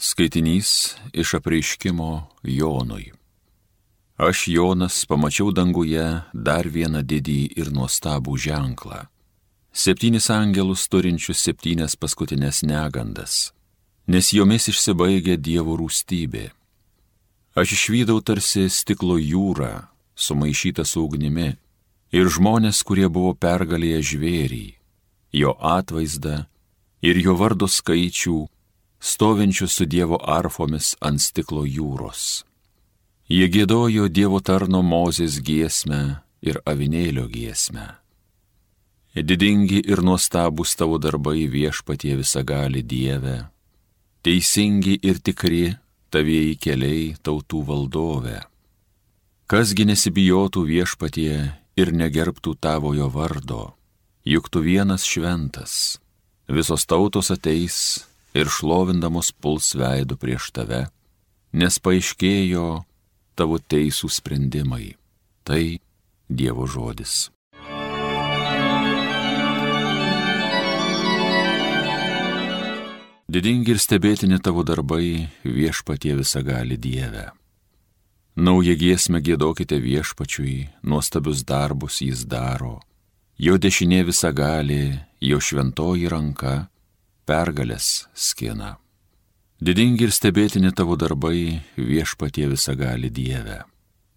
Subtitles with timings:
[0.00, 3.12] Skaitinys iš apreiškimo Jonui.
[4.16, 9.00] Aš Jonas pamačiau danguje dar vieną didį ir nuostabų ženklą.
[9.74, 13.50] Septynis angelus turinčius septynias paskutinės negandas,
[14.06, 16.44] nes jomis išsibaigė Dievo rūstybė.
[17.58, 21.56] Aš išvydau tarsi stiklo jūrą, sumaišytą su ugnimi,
[22.14, 24.66] ir žmonės, kurie buvo pergalėję žvėrį,
[25.42, 26.44] jo atvaizdą
[27.02, 28.38] ir jo vardo skaičių
[29.00, 32.44] stovinčius su Dievo arfomis ant stiklo jūros.
[33.28, 37.98] Jie gėdojo Dievo tarno Mozės giesmę ir avinėlio giesmę.
[39.18, 43.48] Didingi ir nuostabus tavo darbai viešpatie visagali Dieve,
[44.22, 45.74] teisingi ir tikri
[46.14, 48.38] tavieji keliai tautų valdove.
[49.48, 51.34] Kasgi nesibijotų viešpatie
[51.76, 53.62] ir negerbtų tavojo vardo,
[54.24, 55.98] juk tu vienas šventas,
[56.46, 60.86] visos tautos ateis ir šlovindamos puls veidų prieš tave,
[61.52, 62.68] nes paaiškėjo
[63.38, 64.96] tavo teisų sprendimai.
[65.44, 65.62] Tai
[66.28, 67.30] Dievo žodis.
[73.28, 77.26] Didingi ir stebėtini tavo darbai viešpatie visagali Dieve.
[78.36, 82.78] Naują giesmę gėdokite viešpačiui, nuostabius darbus jis daro,
[83.36, 86.54] jo dešinė visagali, jo šventoji ranka
[87.28, 88.76] pergalės skina.
[89.58, 93.64] Didingi ir stebėtini tavo darbai viešpatie visagali Dieve.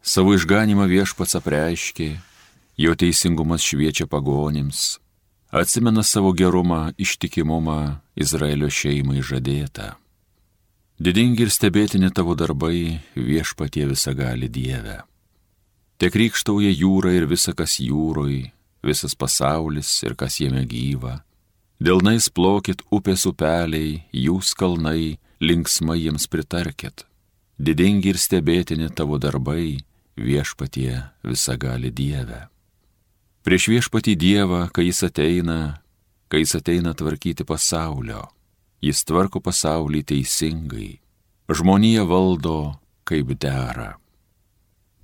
[0.00, 2.08] Savo išganimą viešpats apreiškė,
[2.80, 4.96] jo teisingumas šviečia pagonims,
[5.52, 7.78] atsimena savo gerumą, ištikimumą
[8.16, 9.92] Izraelio šeimai žadėtą.
[10.96, 15.02] Didingi ir stebėtini tavo darbai viešpatie visagali Dieve.
[16.00, 18.40] Te krikštauja jūra ir visa kas jūroj,
[18.84, 21.18] visas pasaulis ir kas jame gyva
[21.76, 27.04] Dėlnais plokit upės upeliai, jūs kalnai, linksmai jiems pritarkit.
[27.60, 29.84] Didingi ir stebėtini tavo darbai,
[30.16, 32.46] viešpatie visagali Dieve.
[33.44, 35.82] Prieš viešpatį Dievą, kai jis ateina,
[36.32, 38.24] kai jis ateina tvarkyti pasaulio,
[38.80, 40.90] jis tvarko pasaulį teisingai,
[41.52, 42.74] žmonija valdo
[43.04, 43.94] kaip dera.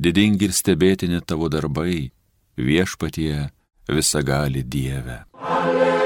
[0.00, 2.08] Didingi ir stebėtini tavo darbai,
[2.56, 3.52] viešpatie
[3.92, 5.22] visagali Dieve.
[5.36, 6.01] Alleluja.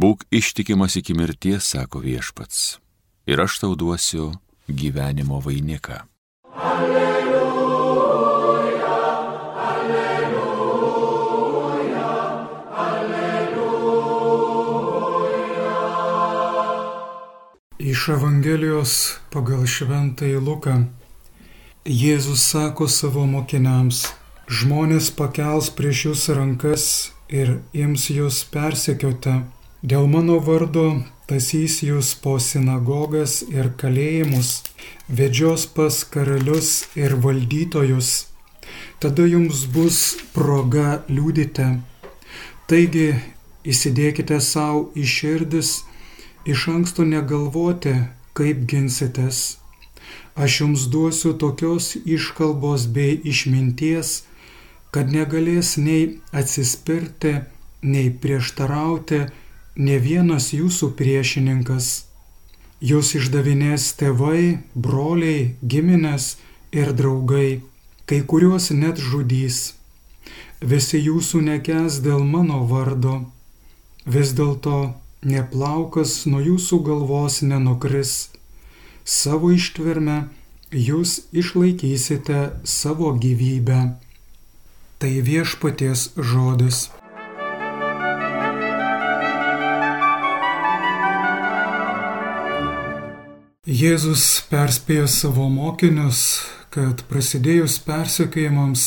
[0.00, 2.78] Būk ištikimas iki mirties, sako viešpats,
[3.28, 4.30] ir aš tau duosiu
[4.80, 5.98] gyvenimo vainiką.
[6.70, 8.14] Alleluja,
[9.66, 10.54] alleluja,
[12.86, 14.00] alleluja.
[17.92, 20.76] Iš Evangelijos pagal šventąjį Luką
[21.84, 24.06] Jėzus sako savo mokiniams,
[24.48, 26.84] žmonės pakels prieš jūs rankas
[27.28, 34.50] ir ims jūs persekioti Dėl mano vardo tasys jūs po sinagogas ir kalėjimus,
[35.08, 38.10] vedžios pas karalius ir valdytojus.
[39.00, 40.02] Tada jums bus
[40.34, 41.70] proga liūdite.
[42.68, 43.08] Taigi
[43.64, 45.72] įsidėkite savo į širdis,
[46.44, 47.96] iš anksto negalvoti,
[48.36, 49.42] kaip ginsitės.
[50.36, 54.26] Aš jums duosiu tokios iškalbos bei išminties,
[54.92, 57.38] kad negalės nei atsispirti,
[57.80, 59.30] nei prieštarauti,
[59.80, 61.88] ne vienas jūsų priešininkas.
[62.80, 66.36] Jūs išdavinės tėvai, broliai, giminės
[66.72, 67.60] ir draugai,
[68.08, 69.74] kai kuriuos net žudys.
[70.60, 73.14] Visi jūsų nekes dėl mano vardo.
[74.04, 74.92] Vis dėlto
[75.24, 78.14] neplaukas nuo jūsų galvos nenukris.
[79.04, 80.18] Savo ištverme
[80.72, 83.82] jūs išlaikysite savo gyvybę.
[85.00, 86.88] Tai viešpaties žodis.
[93.70, 96.20] Jėzus perspėjo savo mokinius,
[96.74, 98.86] kad prasidėjus persekėjimams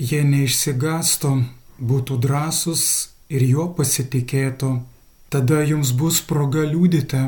[0.00, 1.32] jie neišsigastų,
[1.90, 2.84] būtų drąsus
[3.28, 4.70] ir juo pasitikėtų.
[5.28, 7.20] Tada jums bus proga liūdite.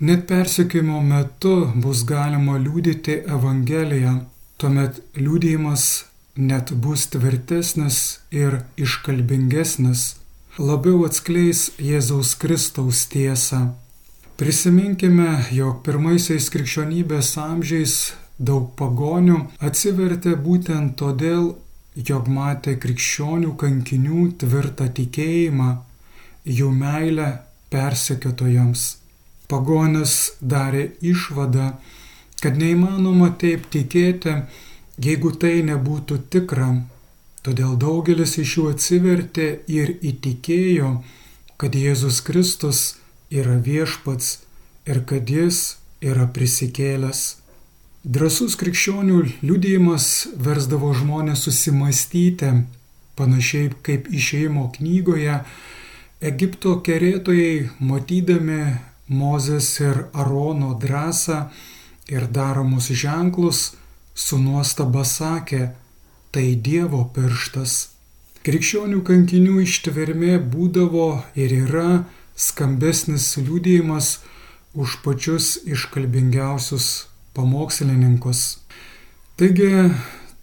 [0.00, 1.52] Net persekėjimo metu
[1.84, 4.16] bus galima liūdyti Evangeliją.
[4.58, 5.84] Tuomet liūdėjimas
[6.34, 8.00] net bus tvirtesnis
[8.34, 10.16] ir iškalbingesnis,
[10.58, 13.62] labiau atskleis Jėzaus Kristaus tiesą.
[14.40, 17.94] Prisiminkime, jog pirmaisiais krikščionybės amžiais
[18.40, 19.34] daug pagonių
[19.68, 21.50] atsivertė būtent todėl,
[22.08, 25.66] jog matė krikščionių kankinių tvirtą tikėjimą,
[26.58, 27.26] jų meilę
[27.74, 28.84] persekiotojams.
[29.52, 31.66] Pagonis darė išvadą,
[32.40, 34.38] kad neįmanoma taip tikėti,
[35.04, 36.70] jeigu tai nebūtų tikra.
[37.44, 40.94] Todėl daugelis iš jų atsivertė ir įtikėjo,
[41.60, 42.82] kad Jėzus Kristus
[43.30, 44.40] yra viešpats
[44.90, 47.22] ir kad jis yra prisikėlęs.
[48.00, 50.06] Drasus krikščionių liudėjimas
[50.40, 52.52] versdavo žmonės susimastyti,
[53.16, 55.42] panašiai kaip išeimo knygoje,
[56.20, 58.62] Egipto kerėtojai, matydami
[59.10, 61.38] Mozės ir Arono drąsą
[62.12, 63.60] ir daromus ženklus,
[64.14, 65.70] su nuostaba sakė,
[66.30, 67.90] tai Dievo pirštas.
[68.46, 71.88] Krikščionių kankinių ištvermė būdavo ir yra
[72.40, 74.14] skambesnis liūdėjimas
[74.74, 76.86] už pačius iškalbingiausius
[77.36, 78.60] pamokslininkus.
[79.36, 79.90] Taigi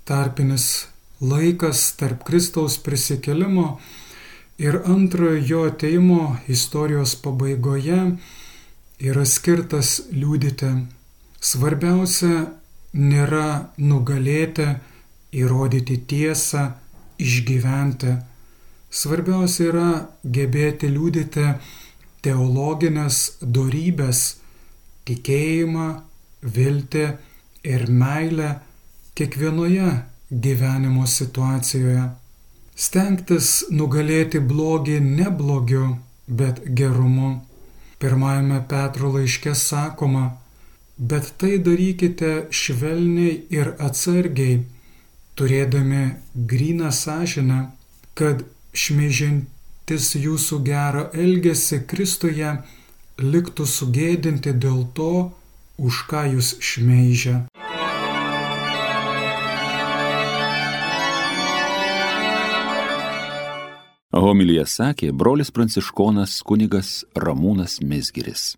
[0.08, 0.88] tarpinis
[1.22, 3.80] laikas tarp Kristaus prisikelimo
[4.58, 8.00] ir antrojo jo ateimo istorijos pabaigoje
[9.00, 10.72] yra skirtas liūdyti.
[11.40, 12.48] Svarbiausia
[12.98, 14.68] nėra nugalėti,
[15.38, 16.72] įrodyti tiesą,
[17.22, 18.16] išgyventi.
[18.90, 19.90] Svarbiausia yra
[20.24, 21.46] gebėti liūdėti
[22.28, 24.22] teologinės darybės,
[25.08, 25.88] tikėjimą,
[26.44, 27.06] viltį
[27.72, 28.50] ir meilę
[29.18, 29.92] kiekvienoje
[30.32, 32.10] gyvenimo situacijoje.
[32.78, 35.96] Stengtis nugalėti blogį ne blogiu,
[36.28, 37.38] bet gerumu.
[37.98, 40.26] Pirmajame Petro laiške sakoma,
[40.98, 44.60] bet tai darykite švelniai ir atsargiai,
[45.38, 46.04] turėdami
[46.52, 47.60] gryną sąžinę,
[48.14, 48.46] kad
[49.88, 52.50] šmeižintis jūsų gerą elgesį Kristuje
[53.24, 55.32] liktų sugėdinti dėl to,
[55.80, 57.48] už ką jūs šmeižia.
[64.12, 68.56] Homilyje sakė brolis pranciškonas kunigas Ramūnas Mesgiris.